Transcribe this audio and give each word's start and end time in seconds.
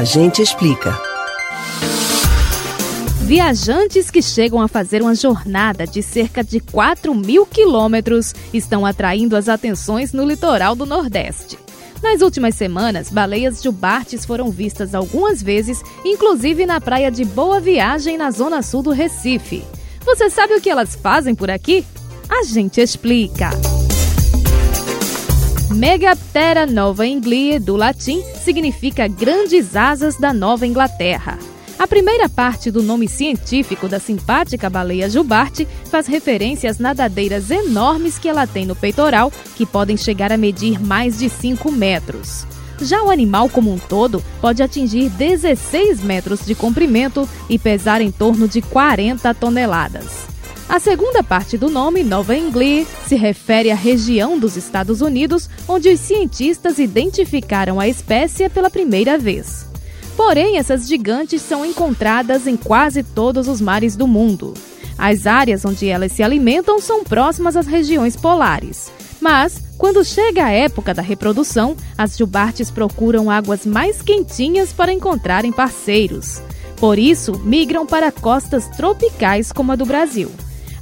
A 0.00 0.04
gente 0.04 0.40
explica. 0.40 0.98
Viajantes 3.26 4.10
que 4.10 4.22
chegam 4.22 4.58
a 4.62 4.66
fazer 4.66 5.02
uma 5.02 5.14
jornada 5.14 5.86
de 5.86 6.02
cerca 6.02 6.42
de 6.42 6.58
4 6.58 7.14
mil 7.14 7.44
quilômetros 7.44 8.34
estão 8.50 8.86
atraindo 8.86 9.36
as 9.36 9.46
atenções 9.46 10.14
no 10.14 10.24
litoral 10.24 10.74
do 10.74 10.86
Nordeste. 10.86 11.58
Nas 12.02 12.22
últimas 12.22 12.54
semanas, 12.54 13.10
baleias 13.10 13.62
jubartes 13.62 14.24
foram 14.24 14.50
vistas 14.50 14.94
algumas 14.94 15.42
vezes, 15.42 15.82
inclusive 16.02 16.64
na 16.64 16.80
praia 16.80 17.10
de 17.10 17.26
Boa 17.26 17.60
Viagem, 17.60 18.16
na 18.16 18.30
zona 18.30 18.62
sul 18.62 18.82
do 18.82 18.92
Recife. 18.92 19.62
Você 20.02 20.30
sabe 20.30 20.54
o 20.54 20.62
que 20.62 20.70
elas 20.70 20.94
fazem 20.94 21.34
por 21.34 21.50
aqui? 21.50 21.84
A 22.26 22.42
gente 22.44 22.80
explica. 22.80 23.50
Megaptera 25.80 26.66
nova 26.66 27.04
Anglia, 27.04 27.58
do 27.58 27.74
latim, 27.74 28.22
significa 28.44 29.08
grandes 29.08 29.74
asas 29.74 30.14
da 30.18 30.30
Nova 30.30 30.66
Inglaterra. 30.66 31.38
A 31.78 31.86
primeira 31.86 32.28
parte 32.28 32.70
do 32.70 32.82
nome 32.82 33.08
científico 33.08 33.88
da 33.88 33.98
simpática 33.98 34.68
baleia 34.68 35.08
jubarte 35.08 35.66
faz 35.86 36.06
referência 36.06 36.70
às 36.70 36.78
nadadeiras 36.78 37.50
enormes 37.50 38.18
que 38.18 38.28
ela 38.28 38.46
tem 38.46 38.66
no 38.66 38.76
peitoral, 38.76 39.32
que 39.56 39.64
podem 39.64 39.96
chegar 39.96 40.30
a 40.30 40.36
medir 40.36 40.78
mais 40.78 41.18
de 41.18 41.30
5 41.30 41.72
metros. 41.72 42.46
Já 42.82 43.02
o 43.02 43.10
animal 43.10 43.48
como 43.48 43.72
um 43.72 43.78
todo 43.78 44.22
pode 44.38 44.62
atingir 44.62 45.08
16 45.08 46.02
metros 46.02 46.44
de 46.44 46.54
comprimento 46.54 47.26
e 47.48 47.58
pesar 47.58 48.02
em 48.02 48.10
torno 48.10 48.46
de 48.46 48.60
40 48.60 49.32
toneladas. 49.32 50.29
A 50.70 50.78
segunda 50.78 51.20
parte 51.20 51.58
do 51.58 51.68
nome, 51.68 52.04
Nova 52.04 52.36
England, 52.36 52.86
se 53.04 53.16
refere 53.16 53.72
à 53.72 53.74
região 53.74 54.38
dos 54.38 54.56
Estados 54.56 55.00
Unidos 55.00 55.50
onde 55.66 55.88
os 55.88 55.98
cientistas 55.98 56.78
identificaram 56.78 57.80
a 57.80 57.88
espécie 57.88 58.48
pela 58.48 58.70
primeira 58.70 59.18
vez. 59.18 59.66
Porém, 60.16 60.58
essas 60.58 60.86
gigantes 60.86 61.42
são 61.42 61.66
encontradas 61.66 62.46
em 62.46 62.56
quase 62.56 63.02
todos 63.02 63.48
os 63.48 63.60
mares 63.60 63.96
do 63.96 64.06
mundo. 64.06 64.54
As 64.96 65.26
áreas 65.26 65.64
onde 65.64 65.88
elas 65.88 66.12
se 66.12 66.22
alimentam 66.22 66.78
são 66.78 67.02
próximas 67.02 67.56
às 67.56 67.66
regiões 67.66 68.14
polares. 68.14 68.92
Mas, 69.20 69.60
quando 69.76 70.04
chega 70.04 70.44
a 70.44 70.52
época 70.52 70.94
da 70.94 71.02
reprodução, 71.02 71.76
as 71.98 72.16
jubartes 72.16 72.70
procuram 72.70 73.28
águas 73.28 73.66
mais 73.66 74.02
quentinhas 74.02 74.72
para 74.72 74.92
encontrarem 74.92 75.50
parceiros. 75.50 76.40
Por 76.76 76.96
isso, 76.96 77.40
migram 77.40 77.84
para 77.84 78.12
costas 78.12 78.68
tropicais 78.68 79.50
como 79.50 79.72
a 79.72 79.76
do 79.76 79.84
Brasil. 79.84 80.30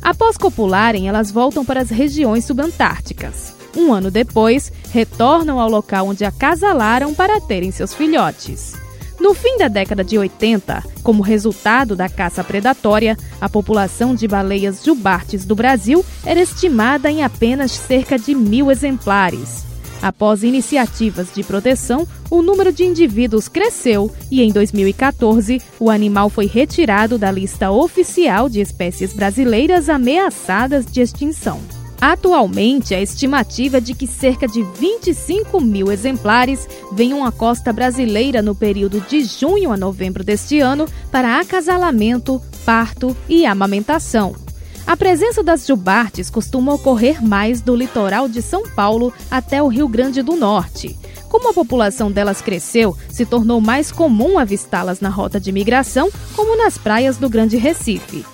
Após 0.08 0.38
copularem, 0.38 1.06
elas 1.06 1.30
voltam 1.30 1.66
para 1.66 1.82
as 1.82 1.90
regiões 1.90 2.46
subantárticas. 2.46 3.52
Um 3.76 3.92
ano 3.92 4.10
depois, 4.10 4.72
retornam 4.90 5.60
ao 5.60 5.68
local 5.68 6.08
onde 6.08 6.24
acasalaram 6.24 7.14
para 7.14 7.38
terem 7.42 7.70
seus 7.70 7.92
filhotes. 7.92 8.72
No 9.20 9.34
fim 9.34 9.58
da 9.58 9.68
década 9.68 10.02
de 10.02 10.16
80, 10.16 10.82
como 11.02 11.22
resultado 11.22 11.94
da 11.94 12.08
caça 12.08 12.42
predatória, 12.42 13.18
a 13.38 13.50
população 13.50 14.14
de 14.14 14.26
baleias 14.26 14.82
jubartes 14.82 15.44
do 15.44 15.54
Brasil 15.54 16.02
era 16.24 16.40
estimada 16.40 17.10
em 17.10 17.22
apenas 17.22 17.72
cerca 17.72 18.18
de 18.18 18.34
mil 18.34 18.70
exemplares. 18.70 19.67
Após 20.00 20.42
iniciativas 20.42 21.28
de 21.34 21.42
proteção, 21.42 22.06
o 22.30 22.40
número 22.40 22.72
de 22.72 22.84
indivíduos 22.84 23.48
cresceu 23.48 24.10
e, 24.30 24.42
em 24.42 24.52
2014, 24.52 25.60
o 25.78 25.90
animal 25.90 26.30
foi 26.30 26.46
retirado 26.46 27.18
da 27.18 27.30
lista 27.30 27.70
oficial 27.70 28.48
de 28.48 28.60
espécies 28.60 29.12
brasileiras 29.12 29.88
ameaçadas 29.88 30.86
de 30.86 31.00
extinção. 31.00 31.60
Atualmente, 32.00 32.94
a 32.94 33.02
estimativa 33.02 33.78
é 33.78 33.80
de 33.80 33.92
que 33.92 34.06
cerca 34.06 34.46
de 34.46 34.62
25 34.62 35.60
mil 35.60 35.90
exemplares 35.90 36.68
venham 36.92 37.24
à 37.24 37.32
costa 37.32 37.72
brasileira 37.72 38.40
no 38.40 38.54
período 38.54 39.00
de 39.00 39.24
junho 39.24 39.72
a 39.72 39.76
novembro 39.76 40.22
deste 40.22 40.60
ano 40.60 40.86
para 41.10 41.40
acasalamento, 41.40 42.40
parto 42.64 43.16
e 43.28 43.44
amamentação. 43.44 44.47
A 44.88 44.96
presença 44.96 45.42
das 45.42 45.66
jubartes 45.66 46.30
costuma 46.30 46.72
ocorrer 46.72 47.22
mais 47.22 47.60
do 47.60 47.76
litoral 47.76 48.26
de 48.26 48.40
São 48.40 48.66
Paulo 48.70 49.12
até 49.30 49.62
o 49.62 49.68
Rio 49.68 49.86
Grande 49.86 50.22
do 50.22 50.34
Norte. 50.34 50.98
Como 51.28 51.50
a 51.50 51.52
população 51.52 52.10
delas 52.10 52.40
cresceu, 52.40 52.96
se 53.10 53.26
tornou 53.26 53.60
mais 53.60 53.92
comum 53.92 54.38
avistá-las 54.38 54.98
na 54.98 55.10
rota 55.10 55.38
de 55.38 55.52
migração, 55.52 56.08
como 56.34 56.56
nas 56.56 56.78
praias 56.78 57.18
do 57.18 57.28
Grande 57.28 57.58
Recife. 57.58 58.24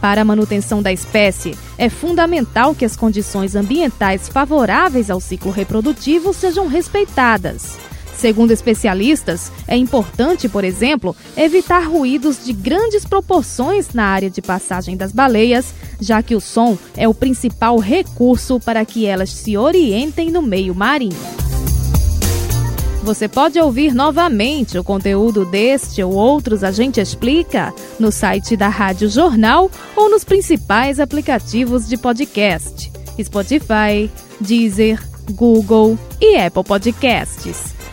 Para 0.00 0.22
a 0.22 0.24
manutenção 0.24 0.82
da 0.82 0.92
espécie, 0.92 1.56
é 1.78 1.88
fundamental 1.88 2.74
que 2.74 2.84
as 2.84 2.96
condições 2.96 3.54
ambientais 3.54 4.28
favoráveis 4.28 5.12
ao 5.12 5.20
ciclo 5.20 5.52
reprodutivo 5.52 6.34
sejam 6.34 6.66
respeitadas. 6.66 7.78
Segundo 8.20 8.50
especialistas, 8.50 9.50
é 9.66 9.74
importante, 9.74 10.46
por 10.46 10.62
exemplo, 10.62 11.16
evitar 11.34 11.88
ruídos 11.88 12.44
de 12.44 12.52
grandes 12.52 13.02
proporções 13.02 13.94
na 13.94 14.04
área 14.04 14.28
de 14.28 14.42
passagem 14.42 14.94
das 14.94 15.10
baleias, 15.10 15.72
já 15.98 16.22
que 16.22 16.34
o 16.34 16.40
som 16.40 16.76
é 16.98 17.08
o 17.08 17.14
principal 17.14 17.78
recurso 17.78 18.60
para 18.60 18.84
que 18.84 19.06
elas 19.06 19.30
se 19.30 19.56
orientem 19.56 20.30
no 20.30 20.42
meio 20.42 20.74
marinho. 20.74 21.16
Você 23.02 23.26
pode 23.26 23.58
ouvir 23.58 23.94
novamente 23.94 24.76
o 24.76 24.84
conteúdo 24.84 25.46
deste 25.46 26.02
ou 26.02 26.12
outros 26.12 26.62
A 26.62 26.70
Gente 26.70 27.00
Explica 27.00 27.72
no 27.98 28.12
site 28.12 28.54
da 28.54 28.68
Rádio 28.68 29.08
Jornal 29.08 29.70
ou 29.96 30.10
nos 30.10 30.24
principais 30.24 31.00
aplicativos 31.00 31.88
de 31.88 31.96
podcast: 31.96 32.92
Spotify, 33.18 34.10
Deezer, 34.38 35.02
Google 35.30 35.98
e 36.20 36.36
Apple 36.36 36.64
Podcasts. 36.64 37.79